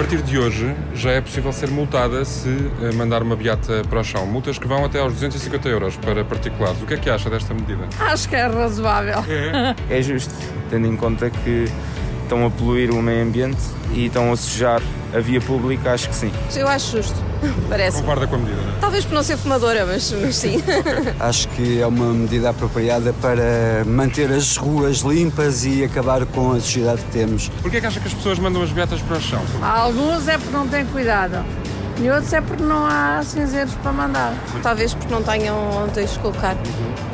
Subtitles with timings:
[0.00, 4.02] partir de hoje já é possível ser multada se eh, mandar uma beata para o
[4.02, 4.24] chão.
[4.26, 6.80] Multas que vão até aos 250 euros para particulares.
[6.80, 7.86] O que é que acha desta medida?
[8.00, 9.18] Acho que é razoável.
[9.90, 10.32] É justo,
[10.70, 11.66] tendo em conta que
[12.22, 13.60] estão a poluir o meio ambiente
[13.92, 14.80] e estão a sujar
[15.14, 16.32] a via pública, acho que sim.
[16.54, 17.16] Eu acho justo.
[17.68, 18.00] Parece.
[18.00, 18.80] Concorda com a medida, não é?
[18.80, 20.62] Talvez por não ser fumadora, mas, mas sim.
[21.20, 26.60] Acho que é uma medida apropriada para manter as ruas limpas e acabar com a
[26.60, 27.48] sujidade que temos.
[27.62, 29.42] Porquê é que acha que as pessoas mandam as beatas para o chão?
[29.62, 31.44] Alguns é porque não têm cuidado.
[32.02, 34.34] E outros é porque não há cinzeiros para mandar.
[34.62, 36.56] Talvez porque não tenham onde os colocar.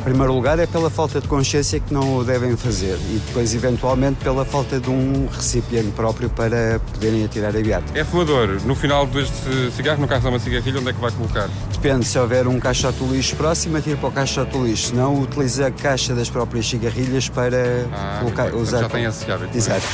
[0.07, 3.53] Em primeiro lugar, é pela falta de consciência que não o devem fazer e depois,
[3.53, 7.85] eventualmente, pela falta de um recipiente próprio para poderem atirar a beata.
[7.93, 8.57] É fumador.
[8.65, 11.49] No final deste cigarro, no caso de uma cigarrilha, onde é que vai colocar?
[11.73, 14.87] Depende, se houver um caixote de lixo próximo, atira para o caixote de lixo.
[14.87, 18.79] Se não, utiliza a caixa das próprias cigarrilhas para Ah, colocar, usar.
[18.83, 19.53] já tem esse hábito.
[19.53, 19.57] é?
[19.57, 19.85] Exato.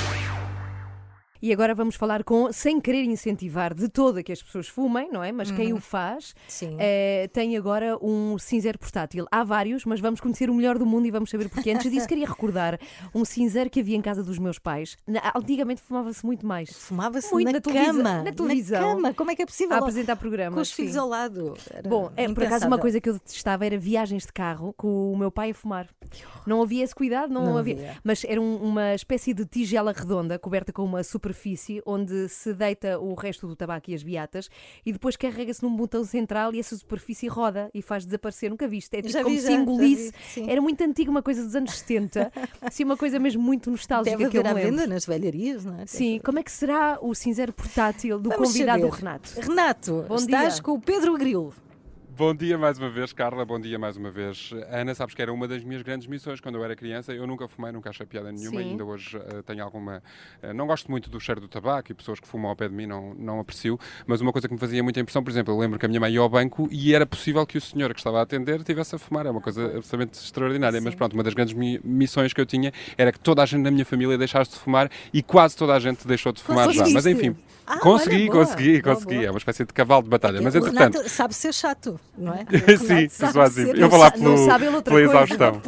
[1.46, 5.22] E agora vamos falar com, sem querer incentivar de toda que as pessoas fumem, não
[5.22, 5.30] é?
[5.30, 6.34] Mas quem o faz
[6.80, 9.26] eh, tem agora um cinzeiro portátil.
[9.30, 11.72] Há vários, mas vamos conhecer o melhor do mundo e vamos saber porquê.
[11.72, 12.80] Antes disso, queria recordar
[13.14, 14.96] um cinzeiro que havia em casa dos meus pais.
[15.06, 16.70] Na- Antigamente fumava-se muito mais.
[16.72, 18.24] Fumava-se Muito na, na cama.
[18.24, 18.96] na televisão.
[18.96, 19.14] cama.
[19.14, 19.76] Como é que é possível?
[19.76, 20.54] A apresentar programas.
[20.56, 20.76] Com os sim.
[20.84, 21.58] filhos ao lado.
[21.70, 25.12] Era Bom, é, por acaso uma coisa que eu detestava era viagens de carro com
[25.12, 25.90] o meu pai a fumar.
[26.48, 27.74] Não havia esse cuidado, não, Não havia.
[27.76, 27.98] havia.
[28.02, 33.00] Mas era um- uma espécie de tigela redonda coberta com uma superfície onde se deita
[33.00, 34.50] o resto do tabaco e as beatas
[34.86, 38.50] e depois carrega-se num botão central e essa superfície roda e faz desaparecer.
[38.50, 38.96] Nunca viste?
[38.96, 40.14] É tipo Já como vi, se já, já engolisse.
[40.36, 40.50] vi.
[40.50, 42.32] Era muito antigo, uma coisa dos anos 70.
[42.72, 44.72] Sim, uma coisa mesmo muito nostálgica Deve que eu me lembro.
[44.72, 45.86] venda nas velharias, não é?
[45.88, 48.96] Sim, como é que será o cinzeiro portátil do Vamos convidado saber.
[48.96, 49.30] Renato?
[49.42, 50.64] Renato, Bom estás dia.
[50.64, 51.54] com o Pedro Grilo.
[52.16, 53.44] Bom dia mais uma vez, Carla.
[53.44, 54.52] Bom dia mais uma vez.
[54.70, 57.12] Ana, sabes que era uma das minhas grandes missões quando eu era criança.
[57.12, 58.70] Eu nunca fumei, nunca achei piada nenhuma Sim.
[58.72, 60.04] ainda hoje eh, tenho alguma.
[60.42, 62.76] eh, não gosto muito do cheiro do tabaco e pessoas que fumam ao pé de
[62.76, 65.58] mim não, não aprecio, mas uma coisa que me fazia muita impressão, por exemplo, eu
[65.58, 68.00] lembro que a minha mãe ia ao banco e era possível que o senhor que
[68.00, 69.26] estava a atender estivesse a fumar.
[69.26, 70.80] É uma coisa absolutamente extraordinária.
[70.82, 73.62] Mas pronto, uma das grandes mi- missões que eu tinha era que toda a gente
[73.62, 76.88] na minha família deixasse de fumar e quase toda a gente deixou de fumar já.
[76.90, 79.26] Mas enfim, Ah, consegui, olha, consegui, consegui.
[79.26, 80.40] É uma espécie de cavalo de batalha.
[80.44, 80.94] Mas entretanto.
[80.98, 82.46] Renato sabe ser chato, não é?
[82.78, 83.68] Sim, persuasivo.
[83.72, 85.62] ser Eu vou lá pelo, pela exaustão.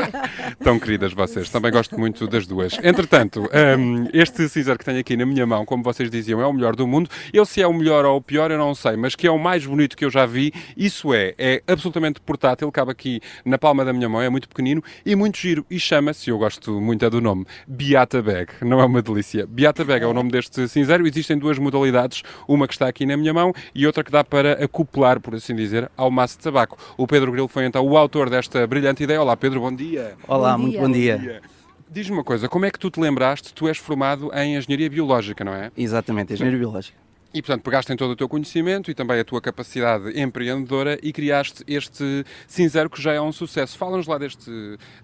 [0.62, 2.78] Tão queridas vocês, também gosto muito das duas.
[2.82, 3.48] Entretanto,
[3.78, 6.76] hum, este cinzeiro que tenho aqui na minha mão, como vocês diziam, é o melhor
[6.76, 7.08] do mundo.
[7.32, 9.38] Eu se é o melhor ou o pior, eu não sei, mas que é o
[9.38, 13.84] mais bonito que eu já vi, isso é, é absolutamente portátil, cabe aqui na palma
[13.84, 15.64] da minha mão, é muito pequenino e muito giro.
[15.70, 18.52] E chama-se, eu gosto muito é do nome, Beata Bag.
[18.62, 19.46] Não é uma delícia.
[19.46, 21.06] Beata Bag é o nome deste cinzeiro.
[21.06, 24.64] Existem duas modalidades, uma que está aqui na minha mão e outra que dá para
[24.64, 26.76] acoplar, por assim dizer, ao maço de tabaco.
[26.96, 29.20] O Pedro Grilo foi então o autor desta brilhante ideia.
[29.20, 30.14] Olá Pedro, bom dia.
[30.26, 30.80] Olá, Bom muito dia.
[30.82, 31.42] bom dia.
[31.88, 33.54] Diz-me uma coisa, como é que tu te lembraste?
[33.54, 35.70] Tu és formado em Engenharia Biológica, não é?
[35.76, 36.98] Exatamente, engenheiro biológico.
[37.34, 41.12] E, portanto, pegaste em todo o teu conhecimento e também a tua capacidade empreendedora e
[41.12, 43.76] criaste este cinzeiro que já é um sucesso.
[43.76, 44.50] Fala-nos lá deste,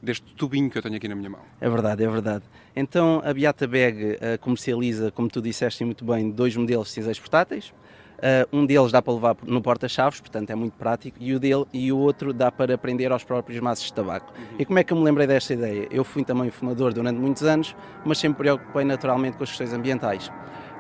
[0.03, 1.41] deste tubinho que eu tenho aqui na minha mão.
[1.61, 2.45] É verdade, é verdade.
[2.75, 7.21] Então a Beata Bag eh, comercializa, como tu disseste muito bem, dois modelos de cinzeiros
[7.21, 7.73] portáteis.
[8.23, 11.65] Eh, um deles dá para levar no porta-chaves, portanto é muito prático, e o, dele,
[11.73, 14.33] e o outro dá para prender aos próprios maços de tabaco.
[14.57, 15.89] E como é que eu me lembrei desta ideia?
[15.91, 17.75] Eu fui também fumador durante muitos anos,
[18.05, 20.31] mas sempre me preocupei naturalmente com as questões ambientais.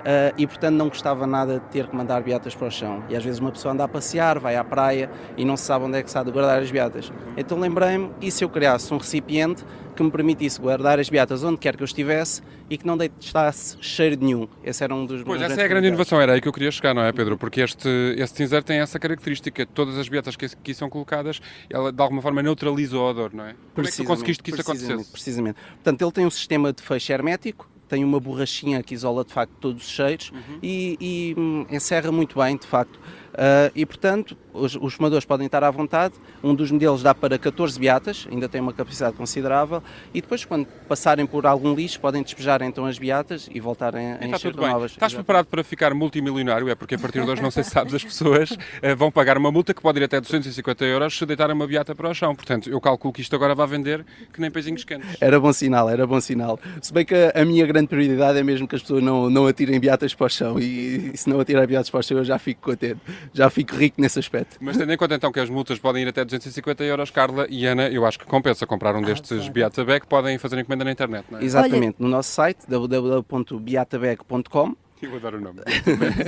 [0.02, 3.04] Uh, e portanto não gostava nada de ter que mandar beatas para o chão.
[3.08, 5.84] E às vezes uma pessoa anda a passear, vai à praia e não se sabe
[5.84, 7.12] onde é que de guardar as beatas.
[7.36, 9.64] Então lembrei-me, e se eu criasse um recipiente
[9.94, 13.76] que me permitisse guardar as beatas onde quer que eu estivesse e que não deixasse
[13.80, 14.48] cheiro de nenhum.
[14.64, 16.70] Esse era um dos Pois, essa é a grande inovação, era aí que eu queria
[16.70, 17.36] chegar, não é, Pedro?
[17.36, 19.66] Porque este, este cinzeiro tem essa característica.
[19.66, 23.44] Todas as beatas que aqui são colocadas, ela de alguma forma neutraliza o odor, não
[23.44, 23.54] é?
[23.74, 25.10] Como é que tu conseguiste que isso acontecesse?
[25.10, 25.56] Precisamente.
[25.74, 29.53] Portanto, ele tem um sistema de fecho hermético, tem uma borrachinha que isola de facto
[29.60, 30.58] todos os cheiros Uhum.
[30.62, 32.98] e, e, hum, encerra muito bem, de facto.
[33.34, 36.15] Ah, e portanto, os, os fumadores podem estar à vontade.
[36.43, 39.82] Um dos modelos dá para 14 beatas, ainda tem uma capacidade considerável.
[40.12, 44.19] E depois, quando passarem por algum lixo, podem despejar então as beatas e voltarem a
[44.20, 44.69] E está encher bem.
[44.69, 44.93] novas.
[44.93, 45.25] Estás Exato.
[45.25, 46.69] preparado para ficar multimilionário?
[46.69, 49.38] É porque a partir de hoje, não sei se sabes, as pessoas eh, vão pagar
[49.38, 52.34] uma multa que pode ir até 250 euros se deitarem uma beata para o chão.
[52.34, 55.17] Portanto, eu calculo que isto agora vai vender que nem peizinhos quentes.
[55.20, 56.58] Era bom sinal, era bom sinal.
[56.81, 59.79] Se bem que a, minha grande prioridade é mesmo que as pessoas não, não atirem
[59.81, 62.61] beatas para o chão e, se não atirar beatas para o chão eu já fico
[62.61, 63.00] contente,
[63.32, 64.56] já fico rico nesse aspecto.
[64.60, 67.66] Mas tendo em conta então que as multas podem ir até 250 euros, Carla e
[67.66, 69.52] Ana, eu acho que compensa comprar um destes claro.
[69.52, 71.44] Beata Bag, podem fazer encomenda na internet, não é?
[71.44, 74.76] Exatamente, no nosso site www.beatabag.com
[75.12, 75.60] Eu adoro o nome.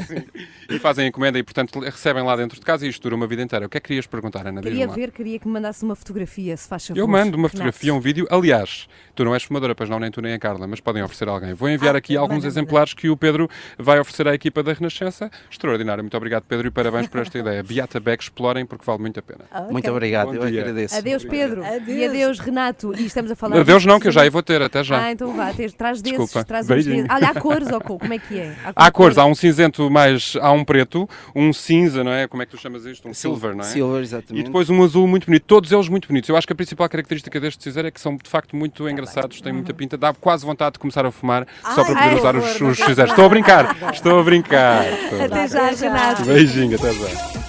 [0.07, 0.25] Sim.
[0.69, 3.41] E fazem encomenda e, portanto, recebem lá dentro de casa e isto dura uma vida
[3.43, 3.67] inteira.
[3.67, 4.61] O que é que querias perguntar, Ana?
[4.61, 6.99] Queria ver, queria que me mandasse uma fotografia, se faz favor.
[6.99, 7.51] Eu mando uma Renato.
[7.53, 8.27] fotografia, um vídeo.
[8.31, 11.29] Aliás, tu não és fumadora, pois não, nem tu nem a Carla, mas podem oferecer
[11.29, 11.55] a alguém.
[11.55, 13.49] Vou enviar Ah, aqui alguns manda, exemplares que o Pedro
[13.79, 15.31] vai oferecer à equipa da Renascença.
[15.51, 16.03] Extraordinário.
[16.03, 17.63] Muito obrigado, Pedro, e parabéns por esta ideia.
[17.63, 19.45] Beata Beck, explorem, porque vale muito a pena.
[19.53, 20.97] Ah, Muito obrigado, Bom eu é agradeço.
[20.97, 21.63] Adeus, Pedro.
[21.63, 22.09] E Adeus.
[22.11, 22.93] adeus, Renato.
[22.99, 23.61] E estamos a falar.
[23.61, 25.05] Adeus, de- não, que eu já vou ter, até já.
[25.05, 26.45] Ah, então vá, tens, traz desses, Desculpa.
[26.45, 27.07] traz uns desses.
[27.09, 28.57] Olha, há cores, ou co- como é que é?
[28.75, 30.35] Há cores, há um cinzento mais.
[30.41, 32.27] há um preto, um cinza, não é?
[32.29, 33.09] Como é que tu chamas isto?
[33.09, 33.67] Um silver, não é?
[33.69, 34.45] Silver, E exatamente.
[34.47, 36.29] depois um azul muito bonito, todos eles muito bonitos.
[36.29, 39.41] Eu acho que a principal característica deste cinzeiro é que são de facto muito engraçados,
[39.41, 42.15] têm muita pinta, dá quase vontade de começar a fumar só Ai, para poder ai,
[42.17, 43.11] usar os, os cinzeiros.
[43.13, 44.85] Estou a brincar, estou a brincar.
[45.25, 45.71] Até já.
[45.71, 46.25] Renato.
[46.25, 47.45] Beijinho, até já.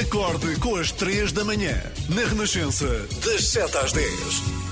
[0.00, 1.74] Acorde com as 3 da manhã,
[2.10, 2.86] na Renascença,
[3.24, 4.65] das 7 às 10.